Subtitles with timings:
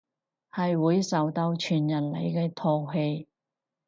[0.51, 3.27] 係會受到全人類嘅唾棄